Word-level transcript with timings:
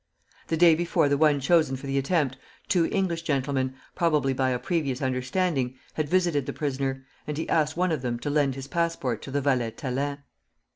The 0.47 0.57
day 0.57 0.73
before 0.73 1.07
the 1.09 1.17
one 1.19 1.39
chosen 1.39 1.75
for 1.75 1.85
the 1.85 1.99
attempt, 1.99 2.35
two 2.67 2.85
English 2.87 3.21
gentlemen, 3.21 3.75
probably 3.93 4.33
by 4.33 4.49
a 4.49 4.57
previous 4.57 4.99
understanding, 4.99 5.77
had 5.93 6.09
visited 6.09 6.47
the 6.47 6.53
prisoner, 6.53 7.05
and 7.27 7.37
he 7.37 7.47
asked 7.47 7.77
one 7.77 7.91
of 7.91 8.01
them 8.01 8.17
to 8.21 8.31
lend 8.31 8.55
his 8.55 8.65
passport 8.65 9.21
to 9.21 9.29
the 9.29 9.41
valet 9.41 9.69
Thélin. 9.69 10.17